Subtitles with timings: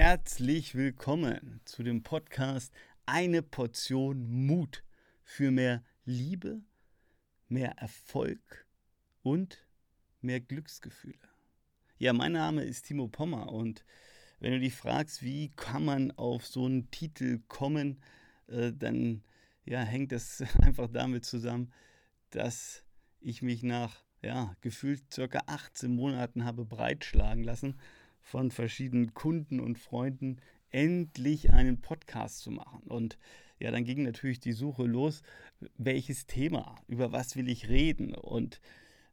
[0.00, 2.72] Herzlich willkommen zu dem Podcast
[3.04, 4.84] Eine Portion Mut
[5.24, 6.62] für mehr Liebe,
[7.48, 8.68] mehr Erfolg
[9.24, 9.66] und
[10.20, 11.18] mehr Glücksgefühle.
[11.98, 13.84] Ja, mein Name ist Timo Pommer und
[14.38, 18.00] wenn du dich fragst, wie kann man auf so einen Titel kommen,
[18.46, 19.24] äh, dann
[19.64, 21.72] ja, hängt das einfach damit zusammen,
[22.30, 22.84] dass
[23.18, 27.80] ich mich nach ja, gefühlt circa 18 Monaten habe breitschlagen lassen
[28.20, 30.40] von verschiedenen Kunden und Freunden,
[30.70, 32.82] endlich einen Podcast zu machen.
[32.88, 33.18] Und
[33.58, 35.22] ja, dann ging natürlich die Suche los,
[35.76, 38.14] welches Thema, über was will ich reden.
[38.14, 38.60] Und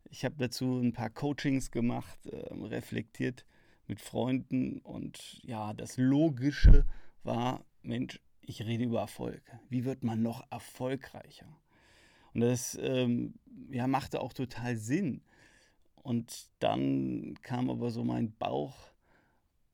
[0.10, 3.46] ich habe dazu ein paar Coachings gemacht, äh, reflektiert
[3.88, 4.80] mit Freunden.
[4.80, 6.86] Und ja, das Logische
[7.24, 9.42] war, Mensch, ich rede über Erfolg.
[9.70, 11.48] Wie wird man noch erfolgreicher?
[12.34, 13.36] Und das ähm,
[13.72, 15.22] ja, machte auch total Sinn.
[16.04, 18.92] Und dann kam aber so mein Bauch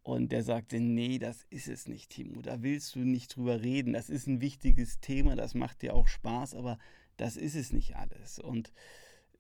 [0.04, 2.42] und der sagte, nee, das ist es nicht, Timo.
[2.42, 3.94] Da willst du nicht drüber reden.
[3.94, 6.80] Das ist ein wichtiges Thema, das macht dir auch Spaß, aber
[7.17, 8.40] das ist es nicht alles.
[8.40, 8.73] Und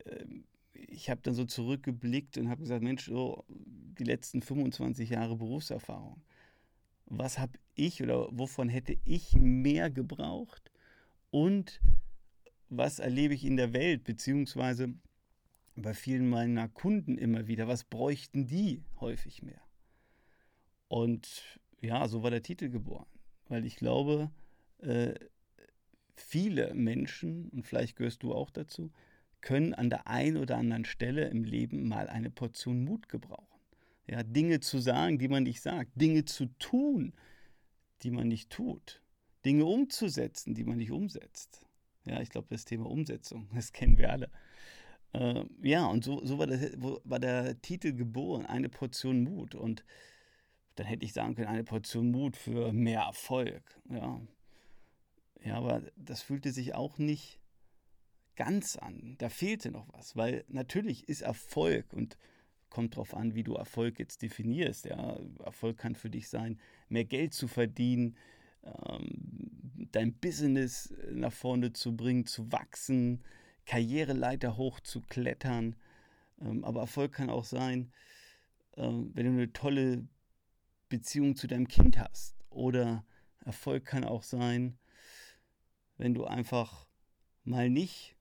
[0.05, 0.25] äh,
[0.73, 6.21] ich habe dann so zurückgeblickt und habe gesagt, Mensch, so die letzten 25 Jahre Berufserfahrung.
[7.05, 10.71] Was habe ich oder wovon hätte ich mehr gebraucht?
[11.31, 11.81] Und
[12.69, 14.93] was erlebe ich in der Welt, beziehungsweise
[15.75, 19.61] bei vielen meiner Kunden immer wieder, was bräuchten die häufig mehr?
[20.91, 21.41] Und
[21.79, 23.05] ja, so war der Titel geboren.
[23.47, 24.29] Weil ich glaube,
[24.79, 25.13] äh,
[26.17, 28.91] viele Menschen, und vielleicht gehörst du auch dazu,
[29.39, 33.61] können an der einen oder anderen Stelle im Leben mal eine Portion Mut gebrauchen.
[34.05, 37.13] Ja, Dinge zu sagen, die man nicht sagt, Dinge zu tun,
[38.01, 39.01] die man nicht tut,
[39.45, 41.65] Dinge umzusetzen, die man nicht umsetzt.
[42.03, 44.29] Ja, ich glaube, das Thema Umsetzung, das kennen wir alle.
[45.13, 49.55] Äh, ja, und so, so war, der, war der Titel geboren, eine Portion Mut.
[49.55, 49.85] Und
[50.81, 53.61] dann hätte ich sagen können, eine Portion Mut für mehr Erfolg.
[53.91, 54.19] Ja.
[55.43, 57.39] ja, aber das fühlte sich auch nicht
[58.35, 59.13] ganz an.
[59.19, 62.17] Da fehlte noch was, weil natürlich ist Erfolg und
[62.71, 64.85] kommt darauf an, wie du Erfolg jetzt definierst.
[64.85, 68.17] Ja, Erfolg kann für dich sein, mehr Geld zu verdienen,
[68.63, 73.23] ähm, dein Business nach vorne zu bringen, zu wachsen,
[73.67, 75.03] Karriereleiter hoch zu.
[75.15, 77.93] Ähm, aber Erfolg kann auch sein,
[78.77, 80.07] ähm, wenn du eine tolle
[80.91, 82.35] Beziehung zu deinem Kind hast.
[82.51, 83.03] Oder
[83.39, 84.77] Erfolg kann auch sein,
[85.97, 86.85] wenn du einfach
[87.43, 88.15] mal nicht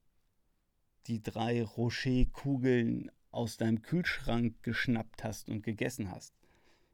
[1.06, 6.34] die drei Rocher-Kugeln aus deinem Kühlschrank geschnappt hast und gegessen hast.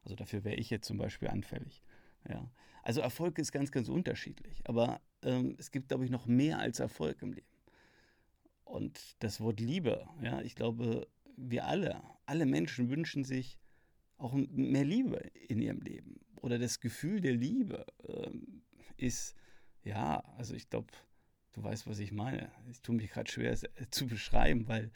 [0.02, 1.82] Also dafür wäre ich jetzt zum Beispiel anfällig.
[2.28, 2.50] Ja.
[2.82, 4.62] Also Erfolg ist ganz, ganz unterschiedlich.
[4.64, 7.46] Aber ähm, es gibt, glaube ich, noch mehr als Erfolg im Leben.
[8.64, 13.58] Und das Wort Liebe, ja, ich glaube, wir alle, alle Menschen wünschen sich
[14.18, 15.18] auch mehr Liebe
[15.48, 16.20] in ihrem Leben.
[16.40, 18.62] Oder das Gefühl der Liebe ähm,
[18.96, 19.34] ist,
[19.82, 20.88] ja, also ich glaube,
[21.52, 22.50] du weißt, was ich meine.
[22.70, 24.90] Ich tue mich gerade schwer es, äh, zu beschreiben, weil,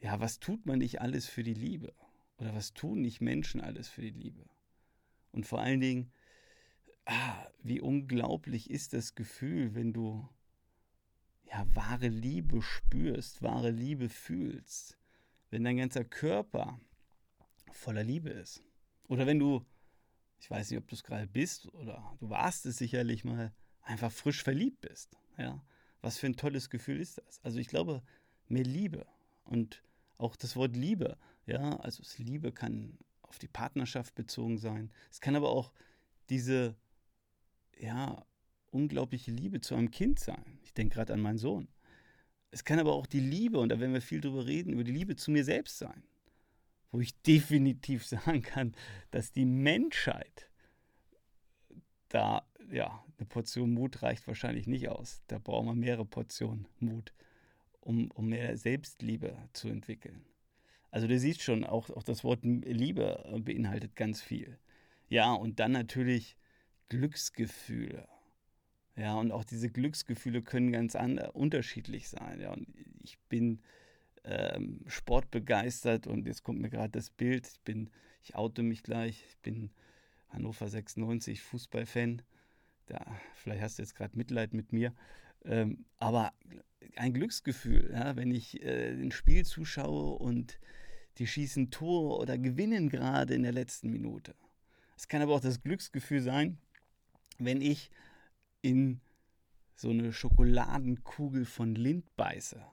[0.00, 1.92] ja, was tut man nicht alles für die Liebe?
[2.38, 4.44] Oder was tun nicht Menschen alles für die Liebe?
[5.32, 6.12] Und vor allen Dingen,
[7.04, 10.28] ah, wie unglaublich ist das Gefühl, wenn du
[11.44, 14.98] ja, wahre Liebe spürst, wahre Liebe fühlst,
[15.50, 16.80] wenn dein ganzer Körper
[17.76, 18.62] voller Liebe ist.
[19.08, 19.64] Oder wenn du,
[20.38, 23.52] ich weiß nicht, ob du es gerade bist oder du warst es sicherlich mal,
[23.82, 25.16] einfach frisch verliebt bist.
[25.36, 25.62] Ja,
[26.00, 27.40] was für ein tolles Gefühl ist das?
[27.42, 28.02] Also ich glaube,
[28.48, 29.06] mehr Liebe
[29.44, 29.82] und
[30.16, 34.90] auch das Wort Liebe, ja, also Liebe kann auf die Partnerschaft bezogen sein.
[35.10, 35.72] Es kann aber auch
[36.30, 36.76] diese,
[37.78, 38.24] ja,
[38.70, 40.58] unglaubliche Liebe zu einem Kind sein.
[40.62, 41.68] Ich denke gerade an meinen Sohn.
[42.50, 44.92] Es kann aber auch die Liebe, und da werden wir viel drüber reden, über die
[44.92, 46.04] Liebe zu mir selbst sein
[46.94, 48.72] wo ich definitiv sagen kann,
[49.10, 50.48] dass die Menschheit
[52.08, 55.20] da, ja, eine Portion Mut reicht wahrscheinlich nicht aus.
[55.26, 57.12] Da brauchen wir mehrere Portionen Mut,
[57.80, 60.24] um, um mehr Selbstliebe zu entwickeln.
[60.92, 64.56] Also du siehst schon, auch, auch das Wort Liebe beinhaltet ganz viel.
[65.08, 66.36] Ja, und dann natürlich
[66.88, 68.06] Glücksgefühle.
[68.94, 70.96] Ja, und auch diese Glücksgefühle können ganz
[71.32, 72.40] unterschiedlich sein.
[72.40, 72.68] Ja, und
[73.02, 73.60] ich bin
[74.24, 77.90] ähm, sportbegeistert und jetzt kommt mir gerade das Bild, ich bin,
[78.22, 79.70] ich oute mich gleich, ich bin
[80.28, 82.22] Hannover 96 Fußballfan.
[82.86, 83.04] Da,
[83.34, 84.94] vielleicht hast du jetzt gerade Mitleid mit mir.
[85.44, 86.32] Ähm, aber
[86.96, 90.58] ein Glücksgefühl, ja, wenn ich äh, ein Spiel zuschaue und
[91.18, 94.34] die schießen Tor oder gewinnen gerade in der letzten Minute.
[94.96, 96.58] Es kann aber auch das Glücksgefühl sein,
[97.38, 97.90] wenn ich
[98.62, 99.00] in
[99.76, 102.64] so eine Schokoladenkugel von Lind beiße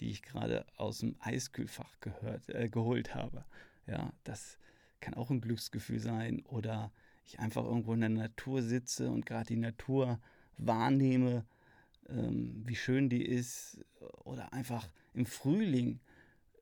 [0.00, 3.44] die ich gerade aus dem Eiskühlfach gehört, äh, geholt habe.
[3.86, 4.58] Ja, das
[5.00, 6.42] kann auch ein Glücksgefühl sein.
[6.46, 6.92] Oder
[7.24, 10.20] ich einfach irgendwo in der Natur sitze und gerade die Natur
[10.58, 11.44] wahrnehme,
[12.08, 13.84] ähm, wie schön die ist,
[14.24, 16.00] oder einfach im Frühling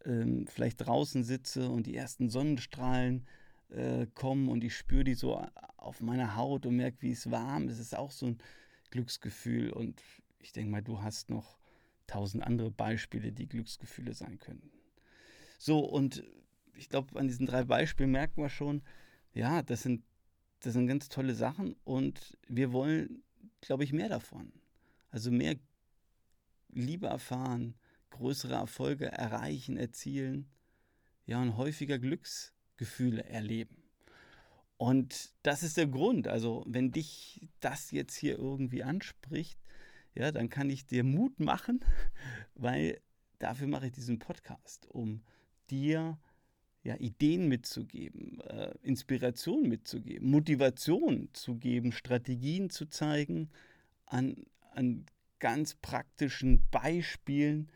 [0.04, 3.26] ähm, vielleicht draußen sitze und die ersten Sonnenstrahlen
[3.70, 5.36] äh, kommen und ich spüre die so
[5.76, 7.74] auf meiner Haut und merke, wie es warm ist.
[7.74, 8.38] Es ist auch so ein
[8.90, 10.00] Glücksgefühl und
[10.38, 11.58] ich denke mal, du hast noch
[12.06, 14.70] tausend andere Beispiele, die Glücksgefühle sein könnten.
[15.58, 16.22] So, und
[16.76, 18.82] ich glaube, an diesen drei Beispielen merken wir schon,
[19.32, 20.04] ja, das sind,
[20.60, 23.22] das sind ganz tolle Sachen und wir wollen,
[23.60, 24.52] glaube ich, mehr davon.
[25.10, 25.56] Also mehr
[26.68, 27.74] Liebe erfahren,
[28.10, 30.50] größere Erfolge erreichen, erzielen,
[31.26, 33.84] ja, und häufiger Glücksgefühle erleben.
[34.76, 36.28] Und das ist der Grund.
[36.28, 39.58] Also, wenn dich das jetzt hier irgendwie anspricht,
[40.14, 41.80] ja, dann kann ich dir Mut machen,
[42.54, 43.00] weil
[43.38, 45.22] dafür mache ich diesen Podcast, um
[45.70, 46.18] dir
[46.82, 53.50] ja, Ideen mitzugeben, äh, Inspiration mitzugeben, Motivation zu geben, Strategien zu zeigen,
[54.06, 55.06] an, an
[55.38, 57.70] ganz praktischen Beispielen,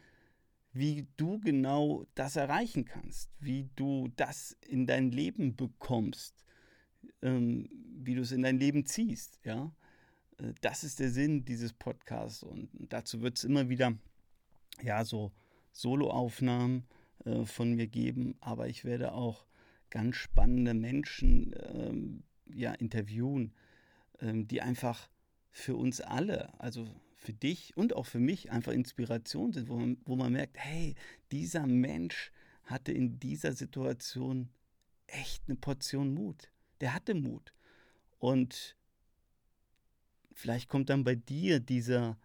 [0.73, 6.45] wie du genau das erreichen kannst, wie du das in dein Leben bekommst,
[7.23, 9.41] ähm, wie du es in dein Leben ziehst.
[9.45, 9.73] Ja?
[10.61, 13.95] Das ist der Sinn dieses Podcasts und dazu wird es immer wieder
[14.83, 15.33] ja, so
[15.73, 16.87] Soloaufnahmen
[17.25, 19.47] äh, von mir geben, aber ich werde auch
[19.91, 23.53] ganz spannende Menschen ähm, ja, interviewen,
[24.21, 25.09] ähm, die einfach
[25.51, 26.87] für uns alle, also
[27.17, 30.95] für dich und auch für mich einfach Inspiration sind, wo man, wo man merkt, hey,
[31.33, 32.31] dieser Mensch
[32.65, 34.51] hatte in dieser Situation
[35.07, 36.51] echt eine Portion Mut.
[36.81, 37.53] Der hatte Mut.
[38.19, 38.77] Und
[40.39, 42.17] vielleicht kommt dann bei dir dieser,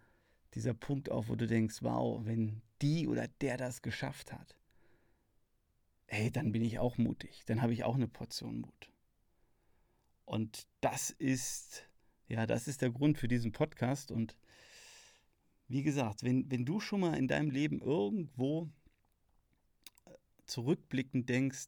[0.54, 4.56] dieser Punkt auf, wo du denkst, wow, wenn die oder der das geschafft hat,
[6.06, 8.92] hey, dann bin ich auch mutig, dann habe ich auch eine Portion Mut.
[10.25, 11.89] Und das ist,
[12.27, 14.12] ja, das ist der Grund für diesen Podcast.
[14.12, 14.38] Und
[15.68, 18.69] wie gesagt, wenn, wenn du schon mal in deinem Leben irgendwo
[20.06, 20.12] äh,
[20.45, 21.65] zurückblickend denkst,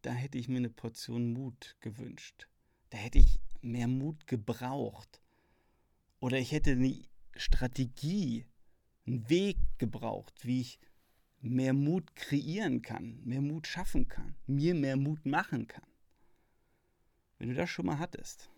[0.00, 2.48] da hätte ich mir eine Portion Mut gewünscht.
[2.90, 5.20] Da hätte ich mehr Mut gebraucht.
[6.26, 6.92] Oder ich hätte eine
[7.36, 8.46] Strategie,
[9.06, 10.80] einen Weg gebraucht, wie ich
[11.40, 15.86] mehr Mut kreieren kann, mehr Mut schaffen kann, mir mehr Mut machen kann.
[17.38, 18.50] Wenn du das schon mal hattest,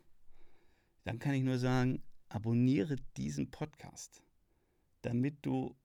[1.04, 4.22] dann kann ich nur sagen, abonniere diesen Podcast,
[5.02, 5.76] damit du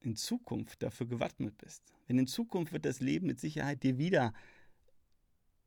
[0.00, 1.82] in Zukunft dafür gewappnet bist.
[2.10, 4.34] Denn in Zukunft wird das Leben mit Sicherheit dir wieder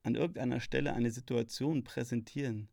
[0.03, 2.69] an irgendeiner Stelle eine Situation präsentieren,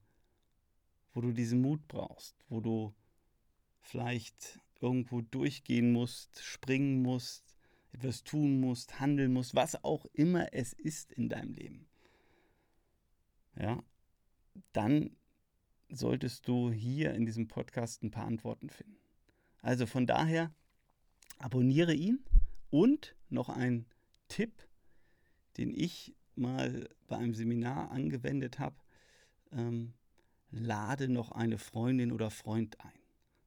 [1.13, 2.95] wo du diesen Mut brauchst, wo du
[3.81, 7.57] vielleicht irgendwo durchgehen musst, springen musst,
[7.93, 11.89] etwas tun musst, handeln musst, was auch immer es ist in deinem Leben,
[13.57, 13.83] ja,
[14.73, 15.17] dann
[15.89, 18.97] solltest du hier in diesem Podcast ein paar Antworten finden.
[19.61, 20.55] Also von daher,
[21.39, 22.25] abonniere ihn
[22.71, 23.87] und noch ein
[24.29, 24.53] Tipp,
[25.57, 28.77] den ich mal bei einem Seminar angewendet habe,
[29.53, 29.93] ähm,
[30.51, 32.93] lade noch eine Freundin oder Freund ein.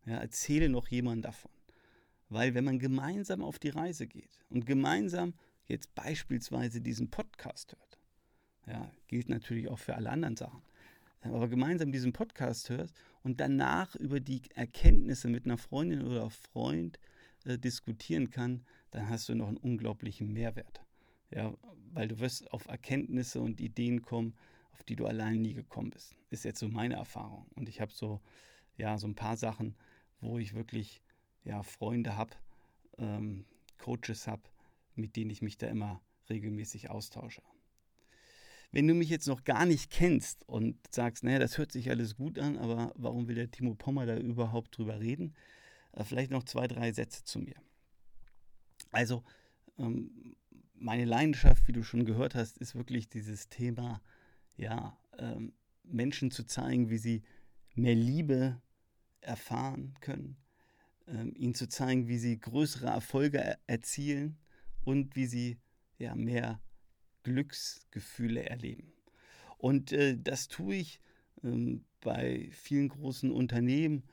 [0.06, 1.52] Ja, erzähle noch jemand davon.
[2.30, 5.34] Weil wenn man gemeinsam auf die Reise geht und gemeinsam
[5.66, 8.00] jetzt beispielsweise diesen Podcast hört,
[8.66, 10.62] ja, gilt natürlich auch für alle anderen Sachen,
[11.22, 12.92] aber gemeinsam diesen Podcast hört
[13.22, 17.00] und danach über die Erkenntnisse mit einer Freundin oder Freund
[17.46, 20.82] äh, diskutieren kann, dann hast du noch einen unglaublichen Mehrwert.
[21.32, 21.54] Ja,
[21.94, 24.36] weil du wirst auf Erkenntnisse und Ideen kommen,
[24.74, 26.16] auf die du allein nie gekommen bist.
[26.30, 27.48] Ist jetzt so meine Erfahrung.
[27.56, 28.22] Und ich habe so,
[28.76, 29.76] ja, so ein paar Sachen,
[30.20, 31.02] wo ich wirklich
[31.44, 32.36] ja, Freunde habe,
[32.98, 33.46] ähm,
[33.78, 34.44] Coaches habe,
[34.96, 37.42] mit denen ich mich da immer regelmäßig austausche.
[38.72, 42.16] Wenn du mich jetzt noch gar nicht kennst und sagst, naja, das hört sich alles
[42.16, 45.36] gut an, aber warum will der Timo Pommer da überhaupt drüber reden?
[45.92, 47.56] Äh, vielleicht noch zwei, drei Sätze zu mir.
[48.92, 49.24] Also,
[49.78, 50.36] ähm,
[50.74, 54.02] meine Leidenschaft, wie du schon gehört hast, ist wirklich dieses Thema,
[54.58, 57.24] ja, ähm, Menschen zu zeigen, wie sie
[57.76, 58.62] mehr Liebe
[59.22, 60.38] erfahren können,
[61.08, 64.38] ähm, ihnen zu zeigen, wie sie größere Erfolge er erzielen
[64.84, 65.58] und wie sie
[65.98, 66.62] ja, mehr
[67.24, 68.94] Glücksgefühle erleben.
[69.58, 71.00] Und äh, das tue ich
[71.44, 74.04] ähm, bei vielen großen Unternehmen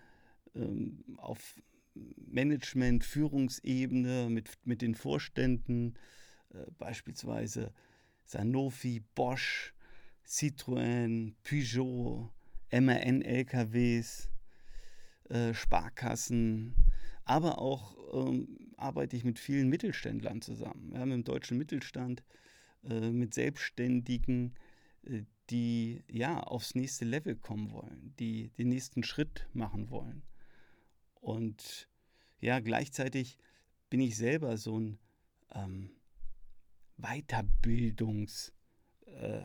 [0.55, 1.61] ähm, auf
[1.95, 5.95] Management, Führungsebene mit, mit den Vorständen,
[6.51, 7.73] äh, beispielsweise
[8.25, 9.75] Sanofi, Bosch,
[10.27, 12.31] Citroën, Peugeot,
[12.73, 14.29] MAN LKWs,
[15.29, 16.75] äh, Sparkassen,
[17.25, 22.25] aber auch ähm, arbeite ich mit vielen Mittelständlern zusammen, ja, mit dem deutschen Mittelstand,
[22.85, 24.55] äh, mit Selbstständigen,
[25.03, 30.23] äh, die ja aufs nächste Level kommen wollen, die den nächsten Schritt machen wollen.
[31.15, 31.89] Und
[32.41, 33.37] ja, gleichzeitig
[33.91, 34.99] bin ich selber so ein
[35.55, 35.91] ähm,
[36.97, 38.60] Weiterbildungsfreak,
[39.21, 39.45] äh,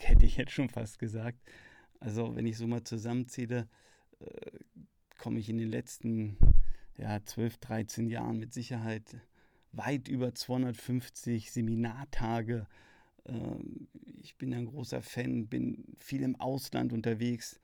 [0.00, 1.38] hätte ich jetzt schon fast gesagt.
[2.00, 3.68] Also wenn ich so mal zusammenzähle,
[4.20, 4.50] äh,
[5.18, 6.36] komme ich in den letzten
[6.96, 9.16] ja, 12, 13 Jahren mit Sicherheit
[9.72, 12.66] weit über 250 Seminartage.
[13.26, 13.88] Ähm,
[14.22, 17.60] ich bin ein großer Fan, bin viel im Ausland unterwegs.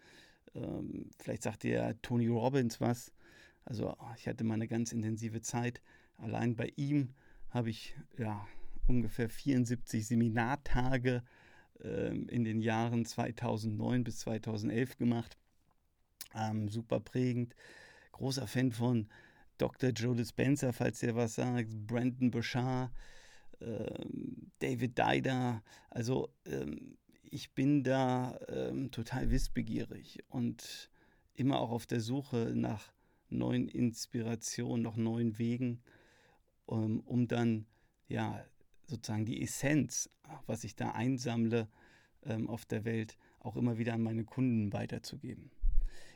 [0.54, 3.12] Ähm, vielleicht sagt dir Tony Robbins was.
[3.64, 5.80] Also ich hatte mal eine ganz intensive Zeit.
[6.18, 7.14] Allein bei ihm
[7.50, 8.46] habe ich ja
[8.86, 11.22] ungefähr 74 Seminartage
[11.82, 15.36] ähm, in den Jahren 2009 bis 2011 gemacht.
[16.34, 17.54] Ähm, super prägend.
[18.12, 19.08] Großer Fan von
[19.58, 19.90] Dr.
[19.90, 22.90] Joe Dispenza, falls ihr was sagt, Brandon Bouchard,
[23.60, 25.62] ähm, David Dider.
[25.90, 30.90] Also ähm, ich bin da ähm, total wissbegierig und
[31.34, 32.92] immer auch auf der Suche nach
[33.28, 35.82] neuen Inspirationen, nach neuen Wegen,
[36.66, 37.66] um, um dann
[38.08, 38.44] ja
[38.92, 40.10] sozusagen die Essenz,
[40.46, 41.68] was ich da einsammle
[42.24, 45.50] ähm, auf der Welt, auch immer wieder an meine Kunden weiterzugeben.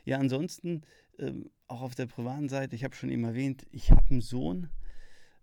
[0.05, 0.83] Ja, ansonsten
[1.19, 4.69] ähm, auch auf der privaten Seite, ich habe schon eben erwähnt, ich habe einen Sohn,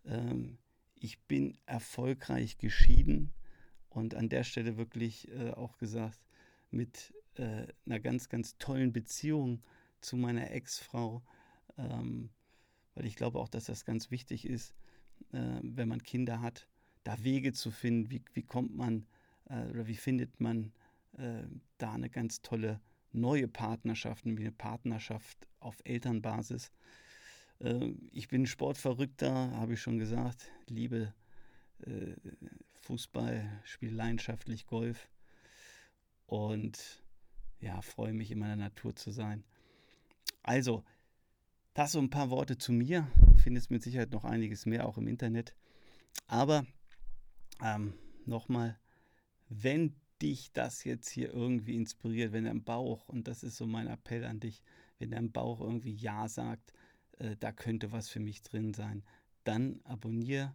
[0.07, 0.59] ähm,
[0.95, 3.35] ich bin erfolgreich geschieden
[3.91, 6.19] und an der Stelle wirklich äh, auch gesagt,
[6.71, 9.63] mit äh, einer ganz, ganz tollen Beziehung
[10.01, 11.23] zu meiner Ex-Frau,
[11.77, 12.31] ähm,
[12.95, 14.75] weil ich glaube auch, dass das ganz wichtig ist,
[15.33, 16.69] äh, wenn man Kinder hat,
[17.05, 19.07] da Wege zu finden, wie, wie kommt man
[19.49, 20.73] äh, oder wie findet man
[21.17, 21.45] äh,
[21.79, 22.81] da eine ganz tolle
[23.13, 26.73] neue Partnerschaft, nämlich eine Partnerschaft auf Elternbasis.
[27.61, 31.15] Äh, ich bin Sportverrückter, habe ich schon gesagt, liebe
[31.87, 32.15] äh,
[32.83, 35.09] Fußball, spiele leidenschaftlich Golf
[36.27, 37.03] und
[37.61, 39.45] ja, freue mich in meiner Natur zu sein.
[40.43, 40.85] Also,
[41.73, 43.09] das so ein paar Worte zu mir.
[43.43, 45.55] Findest mit Sicherheit noch einiges mehr auch im Internet.
[46.27, 46.67] Aber
[47.63, 47.95] ähm,
[48.27, 48.79] nochmal,
[49.49, 53.87] wenn dich das jetzt hier irgendwie inspiriert, wenn dein Bauch, und das ist so mein
[53.87, 54.63] Appell an dich,
[54.99, 56.73] wenn dein Bauch irgendwie Ja sagt,
[57.19, 59.05] äh, da könnte was für mich drin sein,
[59.45, 60.55] dann abonniere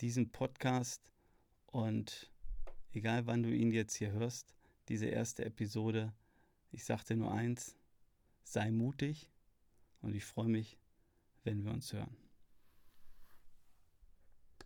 [0.00, 1.12] diesen Podcast
[1.66, 2.30] und
[2.92, 4.54] egal wann du ihn jetzt hier hörst,
[4.88, 6.12] diese erste Episode,
[6.72, 7.76] ich sage dir nur eins,
[8.42, 9.30] sei mutig
[10.00, 10.78] und ich freue mich,
[11.44, 12.25] wenn wir uns hören.